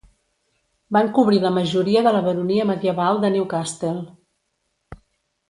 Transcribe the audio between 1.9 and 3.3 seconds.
de la baronia medieval